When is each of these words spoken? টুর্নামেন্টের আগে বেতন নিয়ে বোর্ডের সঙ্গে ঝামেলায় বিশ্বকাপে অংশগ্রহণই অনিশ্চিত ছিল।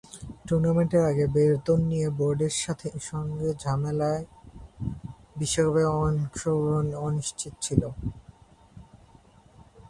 টুর্নামেন্টের 0.47 1.03
আগে 1.11 1.25
বেতন 1.35 1.79
নিয়ে 1.89 2.07
বোর্ডের 2.17 2.53
সঙ্গে 3.09 3.49
ঝামেলায় 3.63 4.23
বিশ্বকাপে 5.37 5.83
অংশগ্রহণই 5.97 6.95
অনিশ্চিত 7.07 7.53
ছিল। 7.61 7.81